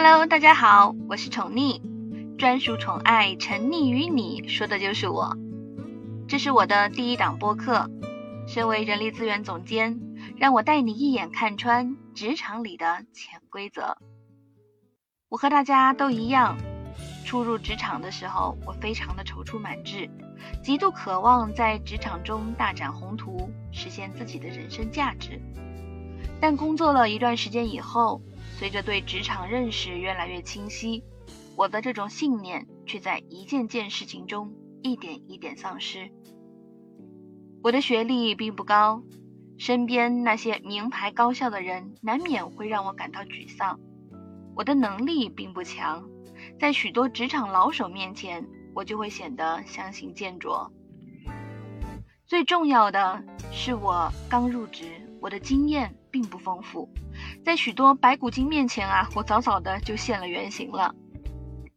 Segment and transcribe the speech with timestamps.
[0.00, 1.80] Hello，大家好，我是宠溺，
[2.36, 5.36] 专属宠爱，沉溺于你，说的就是我。
[6.28, 7.90] 这是我的第一档播客，
[8.46, 9.98] 身为人力资源总监，
[10.36, 13.98] 让我带你一眼看穿职场里的潜规则。
[15.28, 16.56] 我和大家都一样，
[17.26, 20.08] 初入职场的时候，我非常的踌躇满志，
[20.62, 25.40] 极度渴望在职场中大展宏图，实现自己的人生价值。
[26.40, 28.22] 但工作了一段时间以后，
[28.58, 31.04] 随着对职场认识越来越清晰，
[31.54, 36.10] 我的这种信念却在一件件事情中一点一点丧失。
[37.62, 39.04] 我的学历并不高，
[39.58, 43.78] 身边那些名牌高校的人难免会让我感到沮丧。
[44.56, 46.08] 我的能力并不强，
[46.58, 50.72] 在许多职场老手面前，我就会显得相形见拙。
[52.26, 53.22] 最重要的
[53.52, 54.84] 是，我刚入职，
[55.20, 56.88] 我的经验并不丰富。
[57.44, 60.94] 在许多白骨精面前啊，我早早的就现了原形了。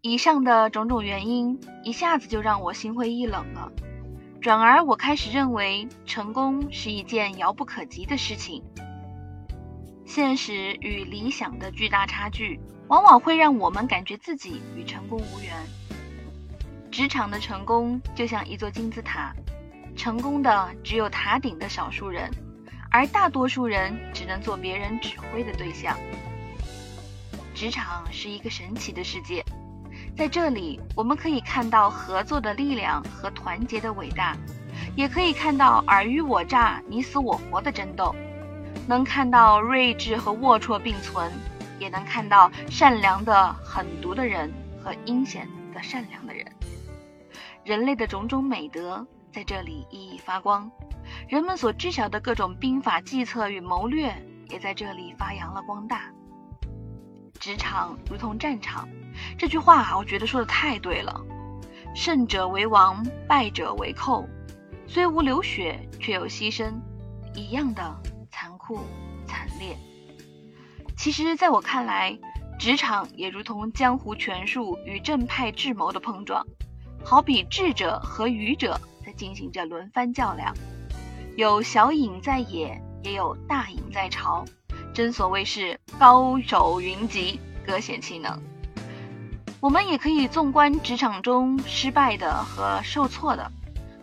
[0.01, 3.71] 以上的种种原因，一下子就让我心灰意冷了。
[4.41, 8.63] 转而，我开始认为成功是一件遥不可及的事情。
[10.03, 15.55] 现实与理想的巨大差距，往往会让我们感觉自己与成功无缘。
[16.89, 19.33] 职场的成功就像一座金字塔，
[19.95, 22.29] 成功的只有塔顶的少数人。
[22.91, 25.97] 而大多数人只能做别人指挥的对象。
[27.55, 29.43] 职场是一个神奇的世界，
[30.17, 34.35] 在这里我们可以看到合作的力量和团结的伟大，
[34.95, 38.13] 也可以看到尔虞我诈、你死我活的争斗，
[38.87, 41.31] 能看到睿智和龌龊并存，
[41.79, 44.51] 也能看到善良的狠毒的人
[44.83, 46.45] 和阴险的善良的人。
[47.63, 50.69] 人类的种种美德在这里熠熠发光。
[51.31, 54.13] 人们所知晓的各种兵法、计策与谋略，
[54.49, 56.11] 也在这里发扬了光大。
[57.39, 58.85] 职场如同战场，
[59.37, 61.21] 这句话我觉得说的太对了。
[61.95, 64.27] 胜者为王，败者为寇，
[64.85, 66.73] 虽无流血，却有牺牲，
[67.33, 67.97] 一样的
[68.29, 68.81] 残酷
[69.25, 69.77] 惨烈。
[70.97, 72.19] 其实，在我看来，
[72.59, 76.45] 职场也如同江湖权术与正派智谋的碰撞，
[77.05, 80.53] 好比智者和愚者在进行着轮番较量。
[81.41, 84.45] 有小隐在野，也有大隐在朝，
[84.93, 88.39] 真所谓是高手云集，各显其能。
[89.59, 93.51] 我们也可以纵观职场中失败的和受挫的，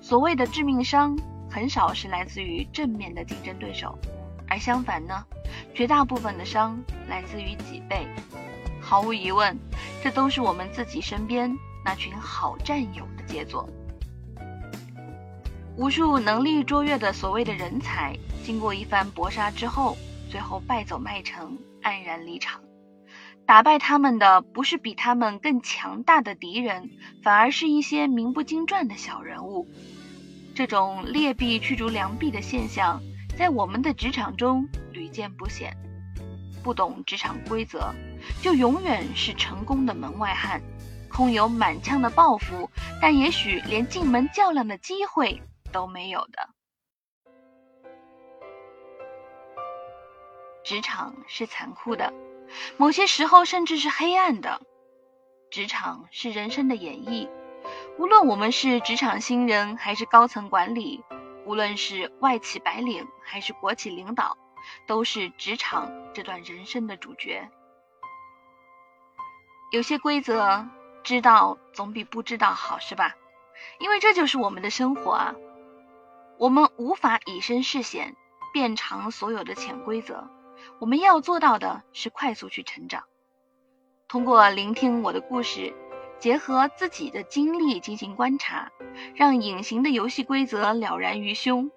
[0.01, 1.17] 所谓的致命伤，
[1.49, 3.97] 很少是来自于正面的竞争对手，
[4.49, 5.25] 而相反呢，
[5.73, 6.77] 绝大部分的伤
[7.09, 8.05] 来自于己辈。
[8.81, 9.57] 毫无疑问，
[10.03, 13.71] 这都是我们自己身边那群好战友的杰作。
[15.79, 19.97] 无数能力卓越的所谓的人才，经过一番搏杀之后，
[20.29, 22.61] 最后败走麦城，黯然离场。
[23.47, 26.91] 打败他们的不是比他们更强大的敌人，
[27.23, 29.69] 反而是一些名不经传的小人物。
[30.53, 33.01] 这种劣币驱逐良币的现象，
[33.37, 35.77] 在我们的职场中屡见不鲜。
[36.61, 37.95] 不懂职场规则，
[38.43, 40.61] 就永远是成功的门外汉，
[41.09, 42.69] 空有满腔的抱负，
[43.01, 45.41] 但也许连进门较量的机会。
[45.73, 46.49] 都没有的。
[50.65, 52.13] 职场是残酷的，
[52.77, 54.61] 某些时候甚至是黑暗的。
[55.51, 57.29] 职场是人生的演绎，
[57.99, 61.03] 无论我们是职场新人还是高层管理，
[61.47, 64.37] 无论是外企白领还是国企领导，
[64.87, 67.49] 都是职场这段人生的主角。
[69.73, 70.69] 有些规则
[71.03, 73.15] 知道总比不知道好，是吧？
[73.79, 75.35] 因为这就是我们的生活啊。
[76.39, 78.15] 我们无法以身试险，
[78.53, 80.31] 变长所有的潜规则。
[80.79, 83.05] 我们要做到的是快速去成长。
[84.07, 85.75] 通过聆听我的故事，
[86.21, 88.71] 结合自己的经历进行观察，
[89.17, 91.73] 让隐形的游戏规则了然于胸，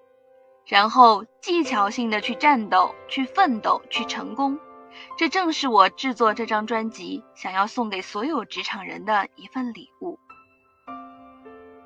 [0.67, 4.59] 然后技巧性的去战斗、去奋斗、去成功。
[5.17, 10.19] 这正是我制作这张专辑想要送给所有职场人的一份礼物。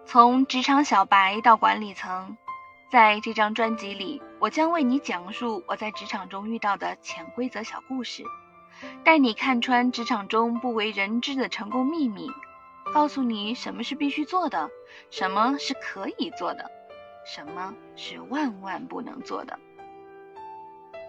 [0.06, 2.38] 从职场小白到管理层。
[2.96, 8.24] 在这张专辑里，我将为你讲述我在职场中遇到的潜规则小故事，
[9.04, 12.32] 带你看穿职场中不为人知的成功秘密，
[12.94, 14.70] 告诉你什么是必须做的，
[15.12, 16.72] 什么是可以做的，
[17.26, 19.60] 什么是万万不能做的。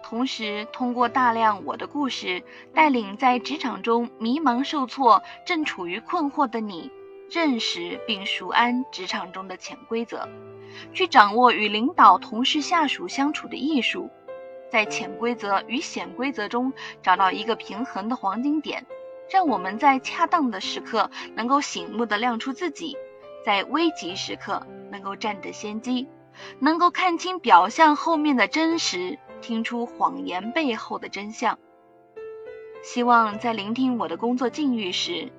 [0.03, 2.43] 同时，通过大量我的故事，
[2.73, 6.91] 带领在职场中迷茫受挫、正处于困惑的你，
[7.31, 10.27] 认识并熟谙职场中的潜规则。
[10.93, 14.09] 去掌握与领导、同事、下属相处的艺术，
[14.69, 18.85] 在潜规则与显规则中找到一个平衡的黄金点，
[19.29, 22.97] 让我们在恰当的时刻能够醒目的亮出自己，
[23.45, 26.07] 在危急时刻能够占得先机，
[26.59, 31.57] 能够看清表象后面的真实，听出谎言背后的真相。
[32.83, 35.31] 希望在聆听我的工作境遇时，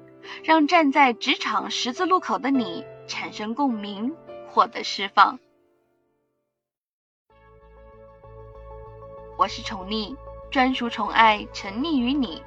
[0.43, 4.15] 让站在职场十字路口的你产生共鸣，
[4.51, 5.39] 获得释放。
[9.37, 10.17] 我是宠溺，
[10.51, 12.43] 专属宠爱，沉溺于你。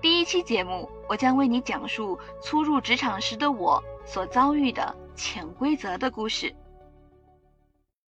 [0.00, 6.54] 第一期节目，我将为你讲述初入职场时的我所遭遇的潜规则的故事。